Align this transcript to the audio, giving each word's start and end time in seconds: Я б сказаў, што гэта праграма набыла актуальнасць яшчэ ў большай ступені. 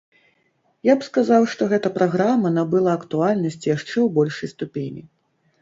Я 0.87 0.93
б 1.01 1.05
сказаў, 1.07 1.45
што 1.51 1.67
гэта 1.75 1.91
праграма 1.99 2.53
набыла 2.57 2.97
актуальнасць 3.01 3.61
яшчэ 3.75 3.93
ў 3.93 4.15
большай 4.17 4.53
ступені. 4.57 5.07